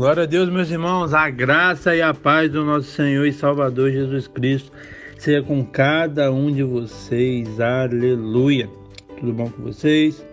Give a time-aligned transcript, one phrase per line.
[0.00, 3.90] Glória a Deus, meus irmãos, a graça e a paz do nosso Senhor e Salvador
[3.90, 4.72] Jesus Cristo
[5.18, 7.60] seja com cada um de vocês.
[7.60, 8.66] Aleluia.
[9.18, 10.24] Tudo bom com vocês?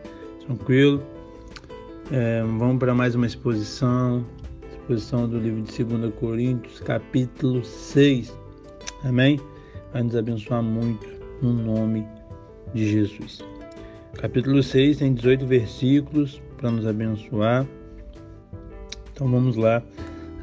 [0.46, 1.04] Tranquilo?
[2.10, 4.26] É, vamos para mais uma exposição,
[4.72, 8.34] exposição do livro de 2 Coríntios, capítulo 6.
[9.04, 9.38] Amém?
[9.92, 11.06] Vai nos abençoar muito
[11.42, 12.08] no nome
[12.74, 13.44] de Jesus.
[14.14, 17.68] Capítulo 6 tem 18 versículos para nos abençoar.
[19.18, 19.82] Então vamos lá,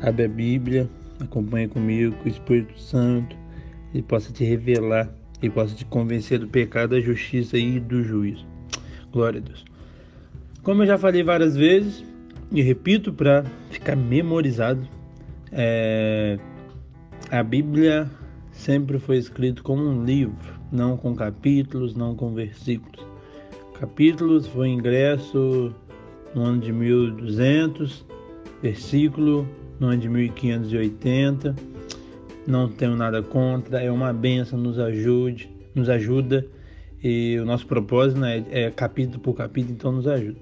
[0.03, 3.37] abre a Bíblia, acompanhe comigo, que o Espírito Santo
[3.95, 5.09] ele possa te revelar,
[5.41, 8.45] ele possa te convencer do pecado, da justiça e do juízo.
[9.13, 9.65] Glória a Deus.
[10.65, 12.05] Como eu já falei várias vezes,
[12.51, 14.89] e repito para ficar memorizado,
[15.53, 16.37] é,
[17.31, 18.11] a Bíblia
[18.51, 23.07] sempre foi escrita como um livro, não com capítulos, não com versículos.
[23.79, 25.73] Capítulos foi ingresso
[26.35, 28.13] no ano de 1200
[28.65, 29.47] versículo
[29.79, 31.55] no ano de 1580.
[32.47, 36.47] Não tenho nada contra, é uma benção, nos ajude, nos ajuda.
[37.03, 40.39] E o nosso propósito né, é capítulo por capítulo, então nos ajuda.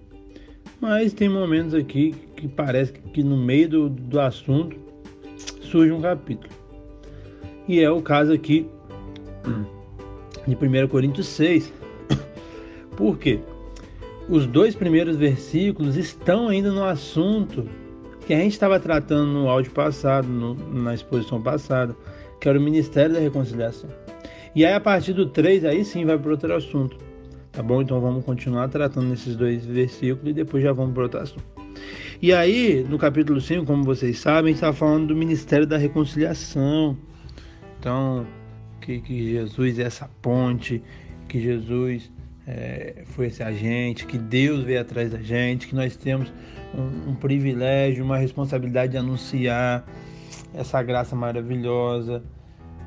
[0.81, 4.77] Mas tem momentos aqui que parece que no meio do, do assunto
[5.61, 6.53] surge um capítulo.
[7.67, 8.69] E é o caso aqui
[10.47, 11.73] de 1 Coríntios 6.
[12.97, 13.41] Por quê?
[14.29, 17.67] Os dois primeiros versículos estão ainda no assunto
[18.27, 21.97] que a gente estava tratando no áudio passado, no, na exposição passada,
[22.41, 23.91] que era o Ministério da Reconciliação.
[24.55, 26.97] E aí, a partir do 3, aí sim vai para outro assunto.
[27.51, 27.83] Tá bom?
[27.83, 31.45] Então vamos continuar tratando nesses dois versículos e depois já vamos para outro assunto.
[32.20, 36.97] E aí, no capítulo 5, como vocês sabem, está falando do Ministério da Reconciliação.
[37.79, 38.27] Então,
[38.83, 40.83] que, que Jesus é essa ponte,
[41.29, 42.11] que Jesus
[42.47, 46.33] é, foi esse agente, que Deus veio atrás da gente, que nós temos
[46.75, 49.85] um, um privilégio, uma responsabilidade de anunciar
[50.55, 52.23] essa graça maravilhosa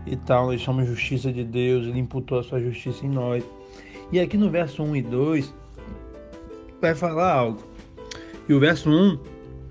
[0.06, 0.48] e tal.
[0.48, 3.44] Nós somos justiça de Deus, Ele imputou a sua justiça em nós.
[4.12, 5.54] E aqui no verso 1 e 2
[6.82, 7.64] vai falar algo.
[8.48, 9.20] E o verso 1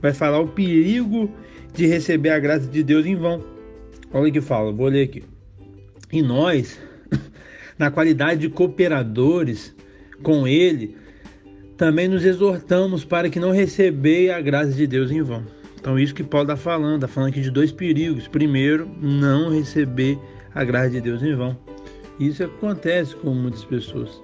[0.00, 1.30] vai falar o perigo
[1.72, 3.42] de receber a graça de Deus em vão.
[4.12, 5.24] Olha o que fala, vou ler aqui.
[6.12, 6.80] E nós,
[7.78, 9.74] na qualidade de cooperadores
[10.22, 10.96] com Ele,
[11.76, 15.44] também nos exortamos para que não receber a graça de Deus em vão.
[15.78, 18.26] Então, isso que Paulo está falando, está falando aqui de dois perigos.
[18.26, 20.18] Primeiro, não receber
[20.54, 21.58] a graça de Deus em vão.
[22.18, 24.22] Isso acontece com muitas pessoas.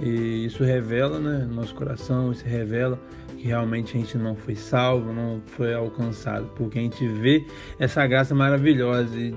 [0.00, 2.98] E isso revela né, no nosso coração, isso revela
[3.36, 7.44] que realmente a gente não foi salvo, não foi alcançado, porque a gente vê
[7.78, 9.34] essa graça maravilhosa e,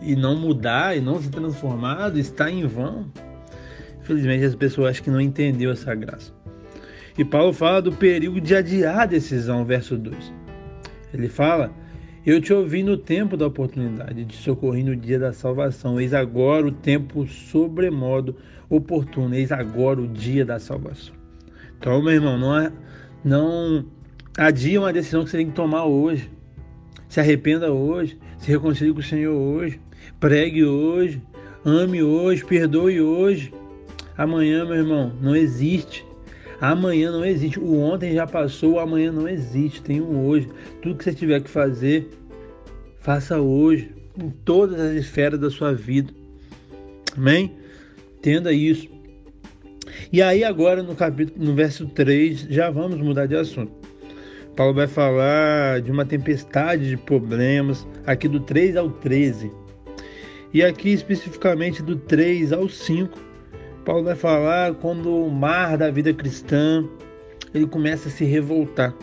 [0.00, 3.06] e não mudar e não se transformar está em vão.
[4.00, 6.32] Infelizmente as pessoas acham que não entendeu essa graça.
[7.18, 10.32] E Paulo fala do perigo de adiar a decisão, verso 2.
[11.14, 11.72] Ele fala:
[12.24, 15.98] Eu te ouvi no tempo da oportunidade, de socorrer no dia da salvação.
[15.98, 18.36] Eis agora o tempo sobremodo
[18.68, 21.14] oportuno, eis agora o dia da salvação.
[21.78, 22.72] Então, meu irmão, não, é,
[23.24, 23.86] não
[24.36, 26.30] adia uma decisão que você tem que tomar hoje.
[27.08, 29.80] Se arrependa hoje, se reconcilie com o Senhor hoje,
[30.18, 31.20] pregue hoje,
[31.64, 33.52] ame hoje, perdoe hoje.
[34.16, 36.04] Amanhã, meu irmão, não existe.
[36.60, 37.58] Amanhã não existe.
[37.58, 39.82] O ontem já passou, o amanhã não existe.
[39.82, 40.48] Tem um hoje.
[40.80, 42.08] Tudo que você tiver que fazer,
[43.00, 46.12] faça hoje, em todas as esferas da sua vida.
[47.16, 47.52] Amém?
[48.18, 48.88] Entenda isso.
[50.12, 53.72] E aí agora no capítulo, no verso 3, já vamos mudar de assunto.
[54.56, 59.50] Paulo vai falar de uma tempestade de problemas, aqui do 3 ao 13.
[60.56, 63.20] E aqui especificamente do 3 ao 5,
[63.84, 66.82] Paulo vai falar quando o mar da vida cristã
[67.52, 68.94] ele começa a se revoltar.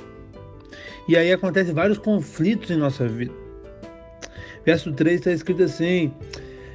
[1.07, 3.31] E aí acontecem vários conflitos em nossa vida.
[4.65, 6.11] Verso 3 está escrito assim: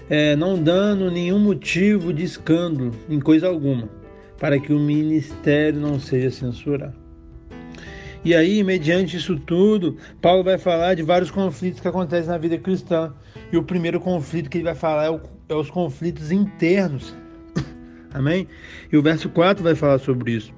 [0.09, 3.89] é, não dando nenhum motivo de escândalo em coisa alguma,
[4.39, 6.95] para que o ministério não seja censurado.
[8.25, 12.59] E aí, mediante isso tudo, Paulo vai falar de vários conflitos que acontecem na vida
[12.59, 13.13] cristã.
[13.53, 17.15] E o primeiro conflito que ele vai falar é, o, é os conflitos internos
[18.13, 18.47] Amém?
[18.91, 20.53] E o verso 4 vai falar sobre isso.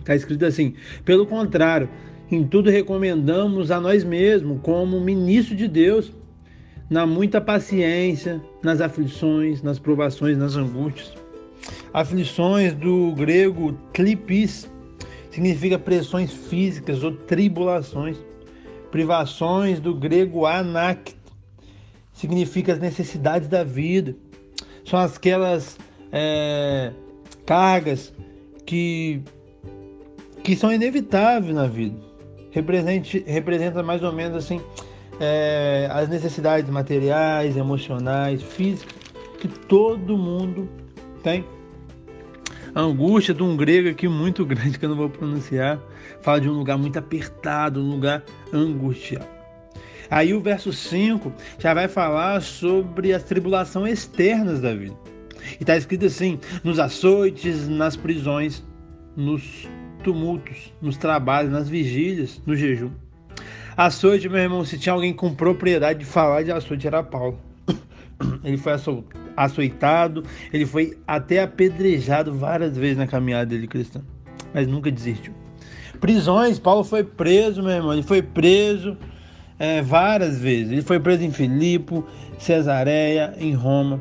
[0.00, 1.88] Está escrito assim: pelo contrário,
[2.30, 6.12] em tudo recomendamos a nós mesmos, como ministro de Deus,
[6.88, 11.12] na muita paciência, nas aflições, nas provações, nas angústias.
[11.92, 14.70] Aflições do grego klipis
[15.30, 18.16] significa pressões físicas ou tribulações.
[18.90, 21.14] Privações do grego anak
[22.14, 24.16] significa as necessidades da vida.
[24.84, 25.76] São aquelas
[26.10, 26.92] é,
[27.44, 28.14] cargas
[28.64, 29.22] que,
[30.42, 31.96] que são inevitáveis na vida.
[32.50, 34.60] representa, representa mais ou menos assim
[35.20, 38.94] é, as necessidades materiais, emocionais, físicas
[39.38, 40.68] que todo mundo
[41.22, 41.44] tem.
[42.74, 45.80] A angústia de um grego aqui muito grande que eu não vou pronunciar,
[46.22, 49.33] fala de um lugar muito apertado, um lugar angustiado.
[50.10, 54.96] Aí o verso 5 já vai falar sobre as tribulações externas da vida.
[55.58, 58.64] E está escrito assim: nos açoites, nas prisões,
[59.16, 59.68] nos
[60.02, 62.90] tumultos, nos trabalhos, nas vigílias, no jejum.
[63.76, 67.38] Açoite, meu irmão, se tinha alguém com propriedade de falar de açoite, era Paulo.
[68.44, 68.72] Ele foi
[69.36, 70.22] açoitado,
[70.52, 74.00] ele foi até apedrejado várias vezes na caminhada dele cristã,
[74.52, 75.32] mas nunca desistiu.
[76.00, 78.96] Prisões, Paulo foi preso, meu irmão, ele foi preso
[79.64, 80.72] é, várias vezes.
[80.72, 82.02] Ele foi preso em Filipe,
[82.38, 84.00] Cesareia, em Roma.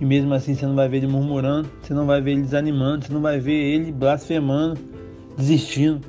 [0.00, 3.04] E mesmo assim você não vai ver ele murmurando, você não vai ver ele desanimando,
[3.04, 4.80] você não vai ver ele blasfemando,
[5.36, 6.00] desistindo.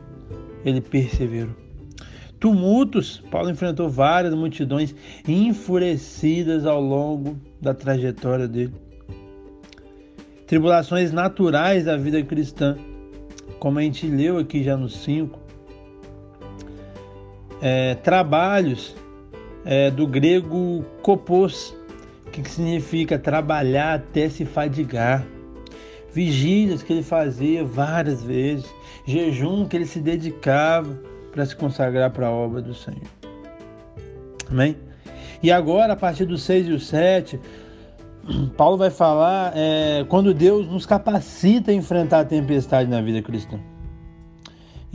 [0.64, 1.66] Ele perseverou
[2.40, 3.24] tumultos.
[3.32, 4.94] Paulo enfrentou várias multidões
[5.28, 8.74] enfurecidas ao longo da trajetória dele.
[10.46, 12.78] Tribulações naturais da vida cristã,
[13.58, 15.45] como a gente leu aqui já no 5.
[17.68, 18.96] É, trabalhos
[19.66, 21.76] é, do grego kopos,
[22.32, 25.26] que significa trabalhar até se fadigar.
[26.14, 28.72] Vigílias que ele fazia várias vezes,
[29.04, 30.96] jejum que ele se dedicava
[31.32, 33.02] para se consagrar para a obra do Senhor.
[34.48, 34.78] Amém?
[35.42, 37.40] E agora, a partir do 6 e o 7,
[38.56, 43.60] Paulo vai falar é, quando Deus nos capacita a enfrentar a tempestade na vida cristã.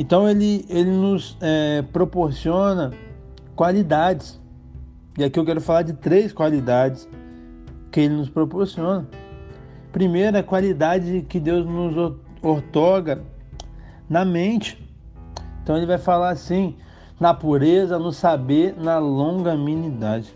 [0.00, 2.91] Então ele, ele nos é, proporciona
[3.55, 4.41] qualidades.
[5.19, 7.06] E aqui eu quero falar de três qualidades
[7.93, 9.06] que ele nos proporciona.
[9.93, 13.20] Primeiro, a qualidade que Deus nos ortoga
[14.08, 14.82] na mente.
[15.62, 16.76] Então ele vai falar assim:
[17.20, 20.35] na pureza, no saber, na longanimidade.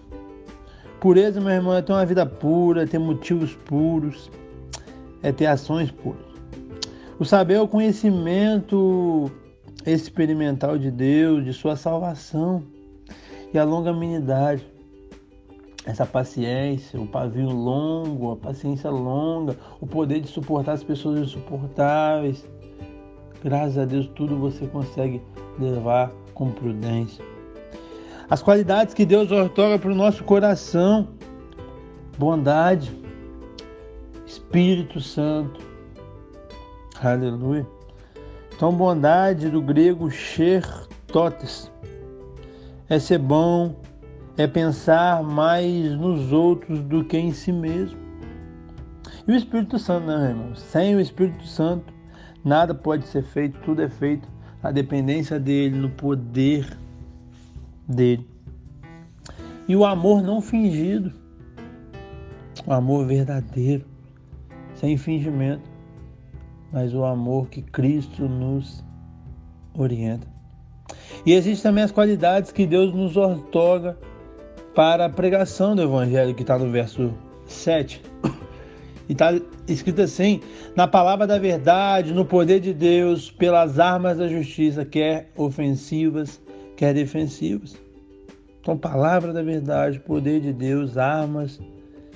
[1.00, 4.30] Pureza, meu irmão, é ter uma vida pura, é ter motivos puros,
[5.22, 6.20] é ter ações puras.
[7.18, 9.32] O saber é o conhecimento
[9.86, 12.62] experimental de Deus, de sua salvação.
[13.52, 14.66] E a longanimidade,
[15.84, 22.44] essa paciência, o pavio longo, a paciência longa, o poder de suportar as pessoas insuportáveis,
[23.44, 25.20] Graças a Deus, tudo você consegue
[25.58, 27.22] levar com prudência.
[28.30, 31.08] As qualidades que Deus outorga para o nosso coração:
[32.16, 32.90] bondade,
[34.26, 35.60] Espírito Santo.
[37.02, 37.66] Aleluia.
[38.56, 40.08] Então, bondade do grego
[41.06, 41.70] totes
[42.88, 43.76] é ser bom,
[44.36, 47.98] é pensar mais nos outros do que em si mesmo.
[49.26, 50.54] E o Espírito Santo, né, irmão?
[50.54, 51.94] Sem o Espírito Santo,
[52.44, 54.28] Nada pode ser feito, tudo é feito
[54.62, 56.76] na dependência dele, no poder
[57.88, 58.28] dele.
[59.66, 61.10] E o amor não fingido,
[62.66, 63.86] o amor verdadeiro,
[64.74, 65.62] sem fingimento,
[66.74, 68.82] mas o amor que Cristo nos
[69.78, 70.26] orienta.
[71.24, 73.96] E existem também as qualidades que Deus nos otorga
[74.74, 77.14] para a pregação do Evangelho, que está no verso
[77.46, 78.02] 7.
[79.08, 79.38] E está
[79.68, 80.40] escrito assim:
[80.74, 86.40] na palavra da verdade, no poder de Deus, pelas armas da justiça, quer ofensivas,
[86.74, 87.76] quer defensivas.
[88.60, 91.60] Então, palavra da verdade, poder de Deus, armas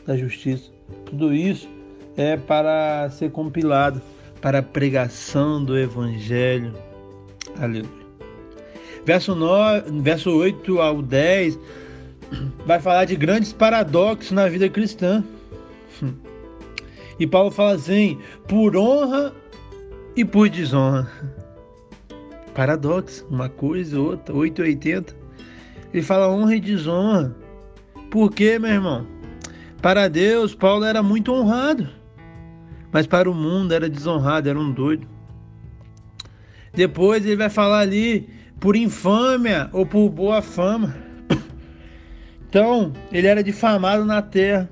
[0.04, 0.73] da justiça.
[1.04, 1.68] Tudo isso
[2.16, 4.02] é para ser compilado
[4.40, 6.75] para a pregação do Evangelho.
[7.59, 8.09] Aleluia.
[9.04, 11.59] Verso, 9, verso 8 ao 10
[12.66, 15.25] vai falar de grandes paradoxos na vida cristã.
[17.18, 19.35] E Paulo fala assim: por honra
[20.14, 21.11] e por desonra.
[22.54, 25.16] Paradoxo, uma coisa e outra, 880.
[25.92, 27.35] Ele fala honra e desonra.
[28.11, 29.07] Por quê, meu irmão?
[29.83, 31.88] Para Deus, Paulo era muito honrado,
[32.92, 35.07] mas para o mundo era desonrado, era um doido.
[36.73, 38.28] Depois ele vai falar ali
[38.61, 40.95] por infâmia ou por boa fama.
[42.50, 44.71] Então, ele era difamado na terra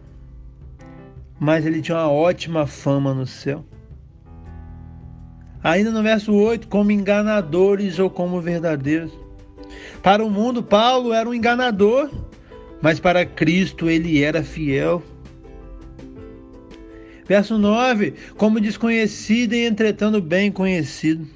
[1.39, 3.65] mas ele tinha uma ótima fama no céu.
[5.63, 9.13] Ainda no verso 8, como enganadores ou como verdadeiros.
[10.03, 12.11] Para o mundo, Paulo era um enganador,
[12.81, 15.03] mas para Cristo ele era fiel.
[17.29, 21.27] Verso 9, como desconhecido e entretanto bem conhecido.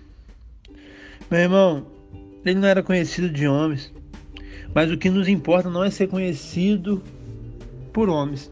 [1.31, 1.87] Meu irmão,
[2.45, 3.93] ele não era conhecido de homens,
[4.75, 7.03] mas o que nos importa não é ser conhecido
[7.93, 8.51] por homens,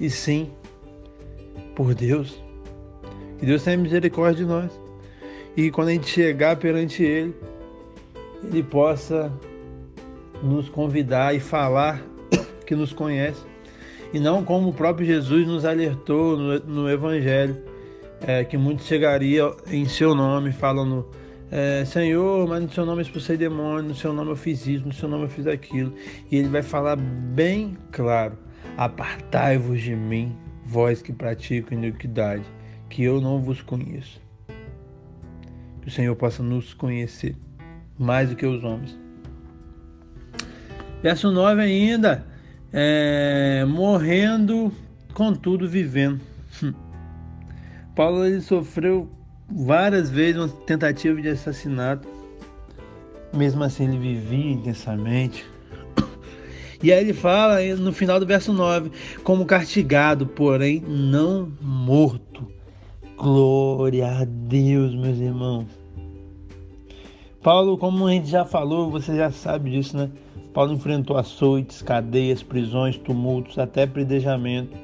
[0.00, 0.50] e sim
[1.74, 2.42] por Deus.
[3.38, 4.72] Que Deus tenha misericórdia de nós.
[5.56, 7.34] E quando a gente chegar perante Ele,
[8.44, 9.32] ele possa
[10.42, 12.02] nos convidar e falar
[12.66, 13.42] que nos conhece.
[14.12, 17.56] E não como o próprio Jesus nos alertou no, no Evangelho,
[18.20, 21.06] é, que muitos chegariam em seu nome falando
[21.50, 24.84] é, Senhor, mas no seu nome eu expulsei demônio, no seu nome eu fiz isso,
[24.84, 25.94] no seu nome eu fiz aquilo.
[26.30, 28.36] E ele vai falar bem claro:
[28.76, 32.44] Apartai-vos de mim, vós que praticam iniquidade,
[32.88, 34.20] que eu não vos conheço.
[35.82, 37.36] Que o Senhor possa nos conhecer
[37.96, 38.98] mais do que os homens.
[41.00, 42.26] Verso 9 ainda,
[42.78, 44.70] é, morrendo,
[45.14, 46.20] contudo vivendo.
[47.96, 49.10] Paulo ele sofreu
[49.50, 52.06] várias vezes uma tentativa de assassinato.
[53.32, 55.44] Mesmo assim, ele vivia intensamente.
[56.82, 58.92] E aí ele fala no final do verso 9:
[59.24, 62.46] como castigado, porém não morto.
[63.16, 65.66] Glória a Deus, meus irmãos.
[67.42, 70.10] Paulo, como a gente já falou, você já sabe disso, né?
[70.56, 74.74] Paulo enfrentou açoites, cadeias, prisões, tumultos, até predejamento.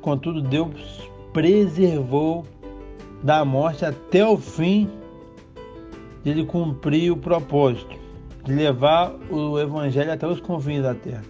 [0.00, 2.46] Contudo, Deus preservou
[3.22, 4.88] da morte até o fim
[6.24, 7.94] de ele cumprir o propósito
[8.42, 11.24] de levar o evangelho até os confins da terra.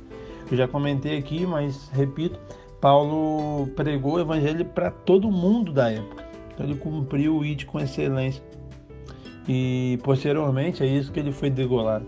[0.48, 2.38] Eu já comentei aqui, mas repito,
[2.80, 6.24] Paulo pregou o evangelho para todo mundo da época.
[6.54, 8.44] Então ele cumpriu o ID com excelência.
[9.48, 12.06] E posteriormente é isso que ele foi degolado.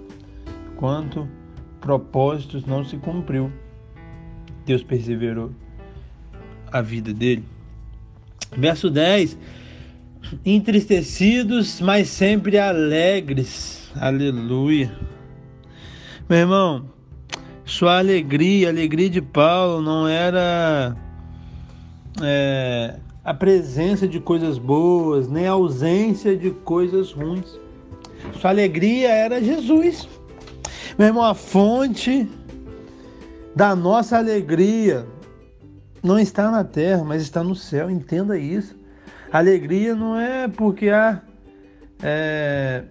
[0.83, 1.29] Quanto
[1.81, 3.53] propósitos não se cumpriu,
[4.67, 5.53] Deus perseverou
[6.73, 7.45] a vida dele.
[8.57, 9.39] Verso 10
[10.45, 13.93] entristecidos, mas sempre alegres.
[13.95, 14.93] Aleluia.
[16.29, 16.91] Meu irmão,
[17.65, 20.97] sua alegria, a alegria de Paulo não era
[22.21, 27.57] é, a presença de coisas boas, nem a ausência de coisas ruins.
[28.41, 30.09] Sua alegria era Jesus.
[30.99, 32.29] Meu irmão, a fonte
[33.57, 35.07] da nossa alegria
[36.03, 37.91] não está na terra, mas está no céu.
[37.91, 38.77] Entenda isso.
[39.33, 41.23] Alegria não é porque há,
[42.03, 42.85] é,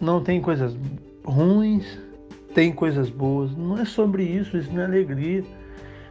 [0.00, 0.76] não tem coisas
[1.24, 1.98] ruins,
[2.52, 3.56] tem coisas boas.
[3.56, 5.42] Não é sobre isso, isso não é alegria.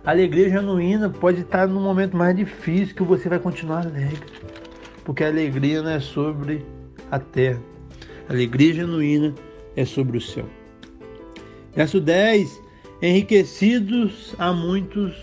[0.03, 4.19] alegria genuína pode estar no momento mais difícil que você vai continuar alegre.
[5.03, 6.65] Porque a alegria não é sobre
[7.11, 7.61] a terra.
[8.27, 9.35] A alegria genuína
[9.75, 10.47] é sobre o céu.
[11.75, 12.61] Verso 10:
[13.01, 15.15] Enriquecidos a muitos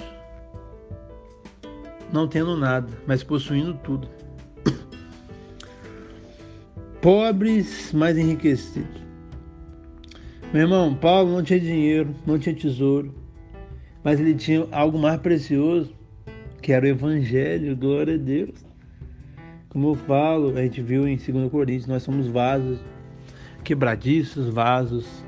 [2.12, 4.08] não tendo nada, mas possuindo tudo.
[7.00, 9.00] Pobres, mas enriquecidos.
[10.52, 13.14] Meu irmão, Paulo não tinha dinheiro, não tinha tesouro,
[14.02, 15.94] mas ele tinha algo mais precioso,
[16.60, 18.66] que era o Evangelho, glória a Deus.
[19.68, 22.80] Como eu falo, a gente viu em 2 Coríntios, nós somos vasos
[23.62, 25.24] quebradiços, vasos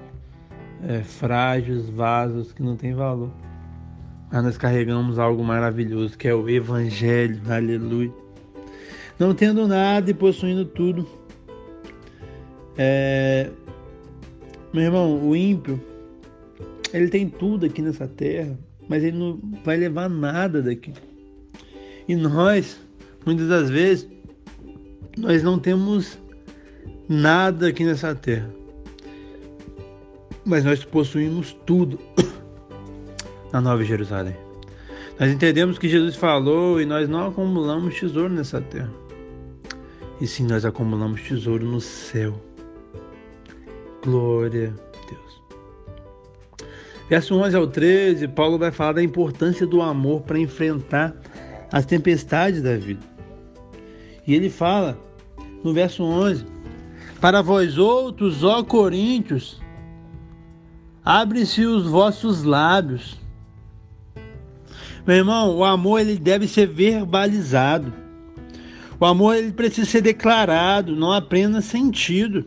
[0.87, 3.31] é, frágeis, vasos que não têm valor
[4.33, 8.11] mas nós carregamos algo maravilhoso que é o Evangelho, aleluia.
[9.19, 11.07] Não tendo nada e possuindo tudo.
[12.79, 13.51] É...
[14.73, 15.79] Meu irmão, o ímpio,
[16.95, 18.59] ele tem tudo aqui nessa terra,
[18.89, 20.95] mas ele não vai levar nada daqui.
[22.09, 22.81] E nós,
[23.27, 24.09] muitas das vezes,
[25.19, 26.19] nós não temos
[27.07, 28.51] nada aqui nessa terra,
[30.45, 31.99] mas nós possuímos tudo.
[33.53, 34.35] na Nova Jerusalém.
[35.21, 38.91] Nós entendemos que Jesus falou e nós não acumulamos tesouro nessa terra.
[40.21, 42.41] E sim, nós acumulamos tesouro no céu.
[44.03, 45.43] Glória a Deus.
[47.09, 51.15] Verso 11 ao 13, Paulo vai falar da importância do amor para enfrentar
[51.71, 53.05] as tempestades da vida.
[54.27, 54.99] E ele fala
[55.63, 56.47] no verso 11:
[57.21, 59.61] Para vós outros, ó Coríntios,
[61.05, 63.23] abre-se os vossos lábios
[65.05, 67.93] meu irmão, o amor ele deve ser verbalizado.
[69.01, 72.45] O amor ele precisa ser declarado, não apenas sentido.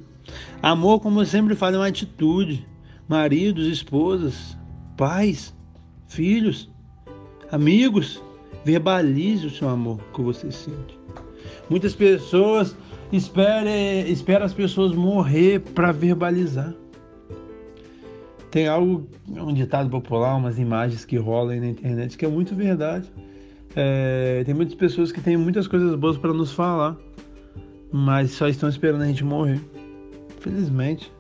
[0.64, 2.66] Amor, como eu sempre falo, é uma atitude.
[3.10, 4.58] Maridos, esposas,
[4.96, 5.54] pais,
[6.08, 6.72] filhos,
[7.52, 8.24] amigos,
[8.64, 10.98] verbalize o seu amor que você sente.
[11.70, 12.76] Muitas pessoas
[13.12, 13.70] esperam,
[14.08, 16.74] esperam as pessoas morrer para verbalizar.
[18.56, 22.56] Tem algo, um ditado popular, umas imagens que rolam aí na internet que é muito
[22.56, 23.12] verdade.
[23.76, 26.96] É, tem muitas pessoas que têm muitas coisas boas para nos falar,
[27.92, 29.60] mas só estão esperando a gente morrer.
[30.40, 31.12] Felizmente.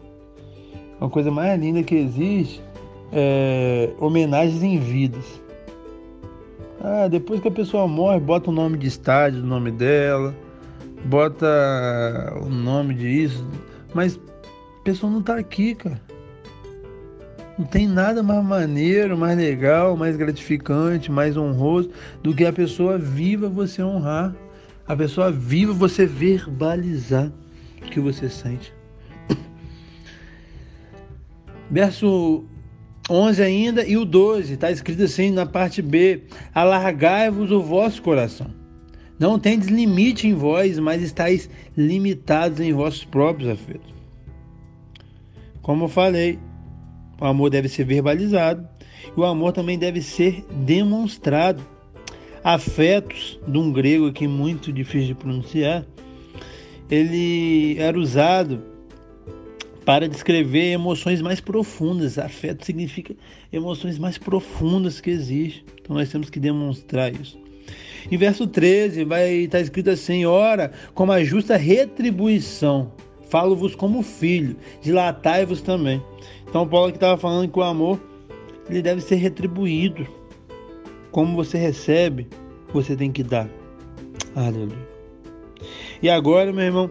[1.02, 2.64] A coisa mais linda que existe
[3.12, 5.42] é homenagens em vidas.
[6.80, 10.34] Ah, depois que a pessoa morre, bota o nome de estádio, o nome dela,
[11.04, 13.46] bota o nome disso,
[13.94, 14.18] mas
[14.86, 16.05] pessoa não está aqui, cara.
[17.58, 21.90] Não tem nada mais maneiro, mais legal, mais gratificante, mais honroso
[22.22, 24.36] do que a pessoa viva você honrar.
[24.88, 27.32] A pessoa viva você verbalizar
[27.82, 28.74] o que você sente.
[31.72, 32.44] Verso
[33.10, 38.48] 11 ainda e o 12, está escrito assim na parte B: Alargai-vos o vosso coração.
[39.18, 43.94] Não tendes limite em vós, mas estáis limitados em vossos próprios afetos.
[45.62, 46.38] Como eu falei,
[47.20, 48.68] o amor deve ser verbalizado
[49.16, 51.64] e o amor também deve ser demonstrado.
[52.44, 55.84] Afetos, de um grego aqui muito difícil de pronunciar,
[56.90, 58.62] ele era usado
[59.84, 62.20] para descrever emoções mais profundas.
[62.20, 63.16] Afeto significa
[63.52, 65.64] emoções mais profundas que existem.
[65.82, 67.40] Então nós temos que demonstrar isso.
[68.12, 72.92] Em verso 13 vai estar escrito assim: Ora, como a justa retribuição,
[73.30, 76.02] falo-vos como filho, dilatai-vos também.
[76.56, 78.00] Então Paulo que estava falando que o amor
[78.70, 80.08] ele deve ser retribuído.
[81.12, 82.30] Como você recebe,
[82.72, 83.50] você tem que dar.
[84.34, 84.88] Aleluia.
[86.02, 86.90] E agora, meu irmão,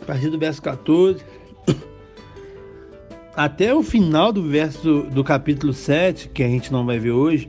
[0.00, 1.24] a partir do verso 14
[3.34, 7.48] até o final do verso do capítulo 7, que a gente não vai ver hoje,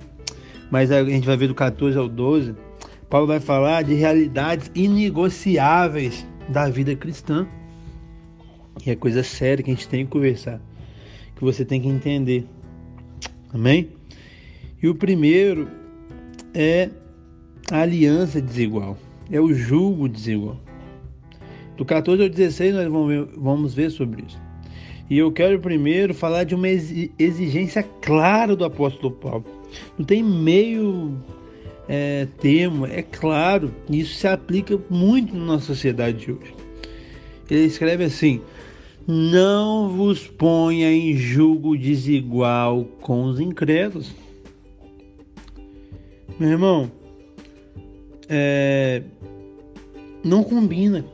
[0.72, 2.56] mas a gente vai ver do 14 ao 12,
[3.08, 7.48] Paulo vai falar de realidades inegociáveis da vida cristã.
[8.84, 10.60] E é coisa séria que a gente tem que conversar,
[11.41, 12.45] que você tem que entender.
[13.51, 13.89] Amém?
[14.81, 15.67] E o primeiro
[16.53, 16.91] é
[17.71, 18.95] a aliança desigual,
[19.31, 20.60] é o julgo desigual.
[21.75, 24.39] Do 14 ao 16 nós vamos ver, vamos ver sobre isso.
[25.10, 29.45] E eu quero primeiro falar de uma exigência clara do apóstolo Paulo.
[29.98, 31.17] Não tem meio
[31.89, 36.53] é, termo, é claro, isso se aplica muito na sociedade de hoje.
[37.50, 38.41] Ele escreve assim:
[39.08, 44.14] Não vos ponha em julgo desigual com os incrédulos.
[46.40, 46.92] Meu irmão,
[48.29, 49.03] é,
[50.24, 51.05] não combina.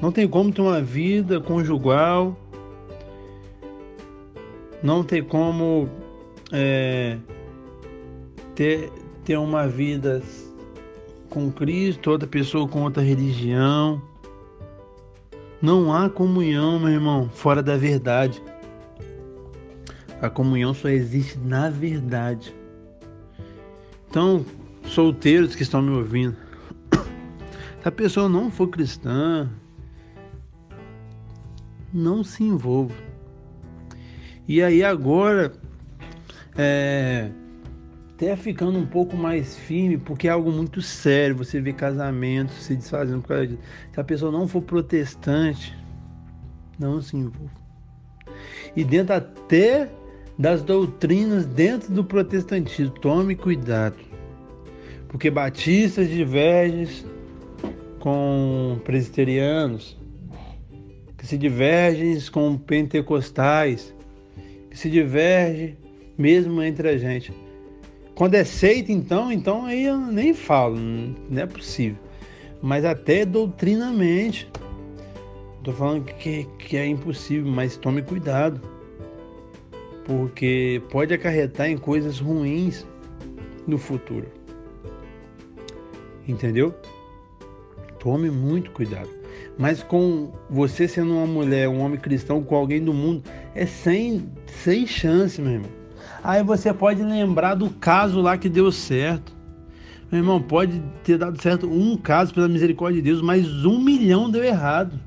[0.00, 2.36] Não tem como ter uma vida conjugal
[4.84, 5.88] não tem como
[6.52, 7.16] é,
[8.54, 8.92] ter,
[9.24, 10.22] ter uma vida
[11.30, 14.02] com Cristo, outra pessoa com outra religião.
[15.64, 18.42] Não há comunhão, meu irmão, fora da verdade.
[20.20, 22.54] A comunhão só existe na verdade.
[24.10, 24.44] Então,
[24.84, 26.36] solteiros que estão me ouvindo,
[27.80, 29.48] se a pessoa não for cristã,
[31.90, 32.94] não se envolva.
[34.46, 35.50] E aí agora,
[36.58, 37.30] é,
[38.14, 41.36] até ficando um pouco mais firme, porque é algo muito sério.
[41.36, 43.60] Você vê casamentos se desfazendo por causa disso.
[43.92, 45.76] Se a pessoa não for protestante,
[46.78, 47.50] não se envolva.
[48.76, 49.90] E dentro até
[50.38, 53.96] das doutrinas dentro do protestantismo, tome cuidado.
[55.08, 56.86] Porque batistas divergem
[57.98, 59.96] com presbiterianos,
[61.16, 63.94] que se divergem com pentecostais,
[64.70, 65.76] que se diverge
[66.16, 67.43] mesmo entre a gente.
[68.14, 71.98] Quando é seita, então, então aí eu nem falo, não é possível.
[72.62, 74.48] Mas até doutrinamente,
[75.58, 78.60] estou falando que, que é impossível, mas tome cuidado,
[80.04, 82.86] porque pode acarretar em coisas ruins
[83.66, 84.28] no futuro.
[86.28, 86.72] Entendeu?
[87.98, 89.10] Tome muito cuidado.
[89.58, 93.24] Mas com você sendo uma mulher, um homem cristão, com alguém do mundo,
[93.54, 95.83] é sem, sem chance, meu irmão.
[96.24, 99.36] Aí você pode lembrar do caso lá que deu certo.
[100.10, 104.30] Meu irmão, pode ter dado certo um caso pela misericórdia de Deus, mas um milhão
[104.30, 104.98] deu errado.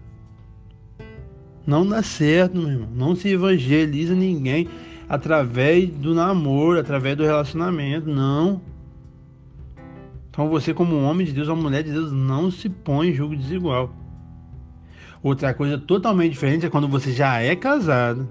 [1.66, 2.90] Não dá certo, meu irmão.
[2.94, 4.70] Não se evangeliza ninguém
[5.10, 8.08] através do namoro, através do relacionamento.
[8.08, 8.62] Não.
[10.30, 13.36] Então você, como homem de Deus, uma mulher de Deus, não se põe em julgo
[13.36, 13.92] desigual.
[15.24, 18.30] Outra coisa totalmente diferente é quando você já é casado,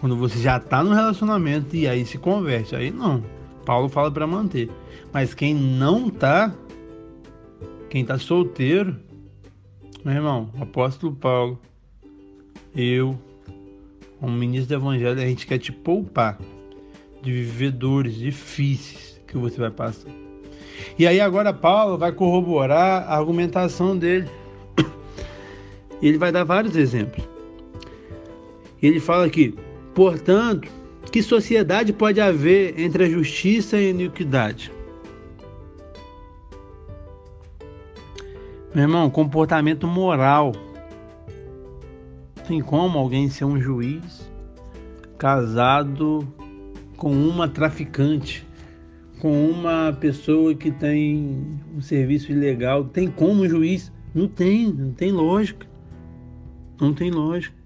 [0.00, 2.74] quando você já está no relacionamento e aí se converte.
[2.74, 3.22] Aí não.
[3.64, 4.70] Paulo fala para manter.
[5.12, 6.54] Mas quem não tá,
[7.90, 8.96] quem tá solteiro,
[10.04, 11.58] meu irmão, apóstolo Paulo,
[12.74, 13.18] eu,
[14.20, 16.38] como ministro do evangelho, a gente quer te poupar
[17.22, 20.10] de viver dores difíceis que você vai passar.
[20.98, 24.28] E aí agora Paulo vai corroborar a argumentação dele.
[26.00, 27.26] Ele vai dar vários exemplos.
[28.80, 29.54] Ele fala aqui:
[29.98, 30.70] portanto,
[31.10, 34.70] que sociedade pode haver entre a justiça e a iniquidade?
[38.72, 40.52] Meu irmão, comportamento moral.
[42.46, 44.30] Tem como alguém ser um juiz
[45.18, 46.24] casado
[46.96, 48.46] com uma traficante,
[49.18, 52.84] com uma pessoa que tem um serviço ilegal?
[52.84, 53.92] Tem como um juiz?
[54.14, 55.66] Não tem, não tem lógica.
[56.80, 57.57] Não tem lógica.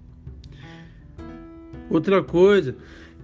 [1.89, 2.75] Outra coisa,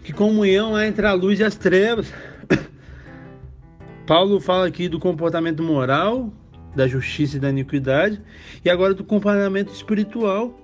[0.03, 2.11] que comunhão é entre a luz e as trevas.
[4.05, 6.31] Paulo fala aqui do comportamento moral,
[6.75, 8.21] da justiça e da iniquidade,
[8.63, 10.59] e agora do comportamento espiritual.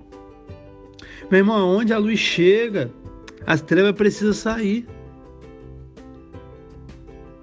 [1.30, 2.90] Meu irmão, onde a luz chega,
[3.46, 4.86] as trevas precisam sair.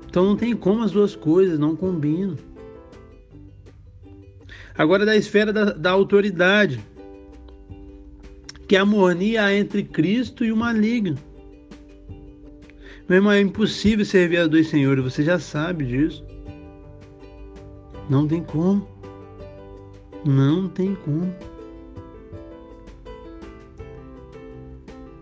[0.08, 2.38] Então não tem como as duas coisas, não combinam.
[4.78, 6.80] Agora da esfera da, da autoridade,
[8.68, 11.18] que é a harmonia entre Cristo e o maligno.
[13.08, 16.24] Meu irmão, é impossível servir a dois senhores, você já sabe disso.
[18.10, 18.88] Não tem como.
[20.26, 21.34] Não tem como.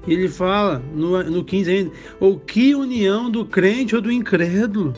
[0.07, 4.93] Ele fala no, no 15 ainda, ou que união do crente ou do incrédulo.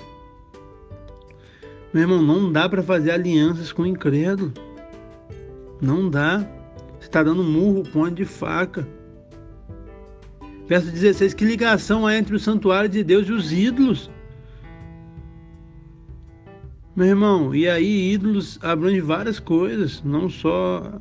[1.94, 4.52] Meu irmão, não dá para fazer alianças com o incrédulo.
[5.82, 6.48] Não dá.
[7.04, 8.88] Você está dando murro, ponto de faca.
[10.70, 14.10] Verso 16: Que ligação há entre o santuário de Deus e os ídolos?
[16.96, 20.98] Meu irmão, e aí ídolos abrangem várias coisas, não só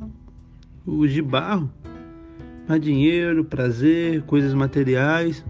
[0.84, 1.72] os de barro,
[2.66, 5.44] mas dinheiro, prazer, coisas materiais.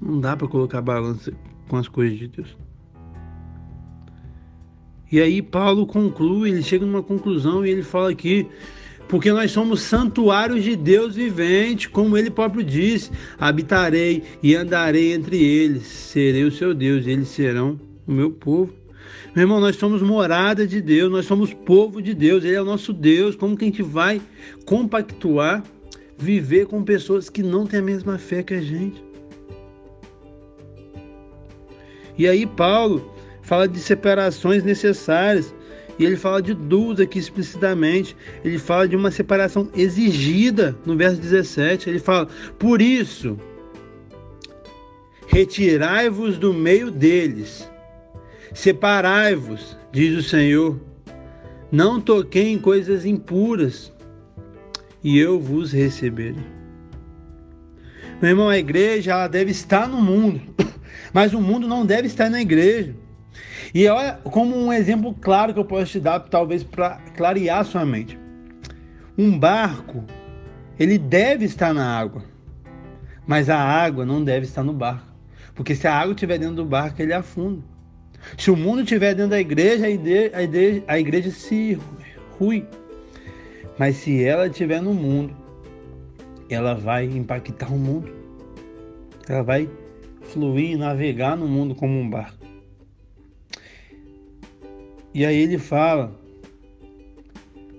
[0.00, 1.32] Não dá para colocar balança
[1.66, 2.56] com as coisas de Deus.
[5.10, 8.46] E aí Paulo conclui, ele chega numa conclusão e ele fala aqui,
[9.08, 15.42] porque nós somos santuários de Deus vivente, como ele próprio disse: habitarei e andarei entre
[15.42, 18.72] eles, serei o seu Deus, e eles serão o meu povo.
[19.34, 22.64] Meu irmão, nós somos morada de Deus, nós somos povo de Deus, Ele é o
[22.64, 23.34] nosso Deus.
[23.34, 24.20] Como que a gente vai
[24.64, 25.62] compactuar,
[26.16, 29.02] viver com pessoas que não têm a mesma fé que a gente?
[32.16, 33.13] E aí, Paulo
[33.44, 35.54] fala de separações necessárias.
[35.96, 38.16] E ele fala de duas aqui explicitamente.
[38.44, 41.88] Ele fala de uma separação exigida no verso 17.
[41.88, 42.26] Ele fala:
[42.58, 43.38] Por isso,
[45.28, 47.68] retirai-vos do meio deles
[48.54, 50.80] Separai-vos, diz o Senhor,
[51.72, 53.92] não toquei em coisas impuras,
[55.02, 56.46] e eu vos receberei.
[58.22, 60.40] Meu irmão, a igreja ela deve estar no mundo,
[61.12, 62.94] mas o mundo não deve estar na igreja.
[63.74, 67.84] E olha como um exemplo claro que eu posso te dar, talvez para clarear sua
[67.84, 68.16] mente.
[69.18, 70.04] Um barco,
[70.78, 72.22] ele deve estar na água,
[73.26, 75.08] mas a água não deve estar no barco.
[75.56, 77.62] Porque se a água estiver dentro do barco, ele afunda.
[78.38, 81.76] Se o mundo estiver dentro da igreja, a igreja, a igreja, se
[82.38, 82.64] rui.
[83.76, 85.34] Mas se ela estiver no mundo,
[86.48, 88.12] ela vai impactar o mundo.
[89.28, 89.68] Ela vai
[90.22, 92.43] fluir, navegar no mundo como um barco.
[95.14, 96.12] E aí ele fala: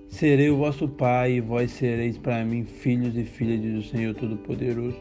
[0.08, 4.14] Serei o vosso pai, e vós sereis para mim filhos e filhas, diz o Senhor
[4.14, 4.96] Todo-Poderoso.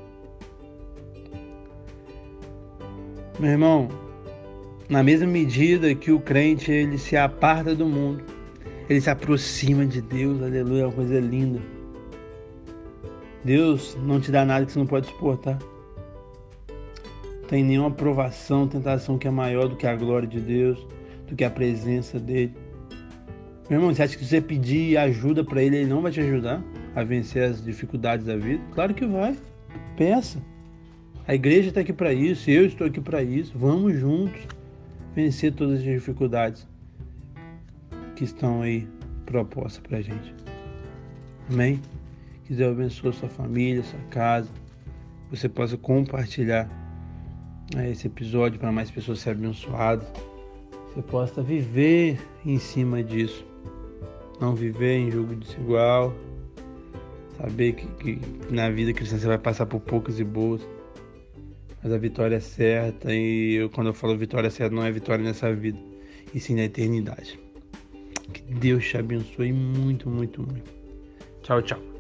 [3.40, 3.88] Meu irmão,
[4.90, 8.22] na mesma medida que o crente ele se aparta do mundo,
[8.90, 11.62] ele se aproxima de Deus, aleluia, é uma coisa linda.
[13.46, 15.58] Deus não te dá nada que você não pode suportar.
[16.68, 20.86] Não tem nenhuma provação, tentação que é maior do que a glória de Deus,
[21.28, 22.54] do que a presença dele.
[23.70, 26.20] Meu irmão, você acha que se você pedir ajuda para ele, ele não vai te
[26.20, 26.64] ajudar
[26.96, 28.64] a vencer as dificuldades da vida?
[28.74, 29.36] Claro que vai.
[29.98, 30.40] Peça.
[31.28, 33.58] A igreja está aqui para isso, eu estou aqui para isso.
[33.58, 34.40] Vamos juntos
[35.16, 36.68] vencer todas as dificuldades
[38.16, 38.88] que estão aí
[39.26, 40.34] propostas para a gente.
[41.50, 41.82] Amém?
[42.46, 44.50] Que Deus abençoe sua família, sua casa.
[45.32, 46.70] Você possa compartilhar
[47.74, 50.08] né, esse episódio para mais pessoas serem abençoadas.
[50.96, 53.46] Você possa viver em cima disso.
[54.40, 56.12] Não viver em jogo desigual.
[57.38, 60.66] Saber que, que na vida cristã você vai passar por poucas e boas
[61.86, 65.24] mas a vitória é certa e eu, quando eu falo vitória certa não é vitória
[65.24, 65.78] nessa vida,
[66.34, 67.40] e sim na eternidade.
[68.34, 70.72] Que Deus te abençoe muito, muito, muito.
[71.44, 71.95] Tchau, tchau.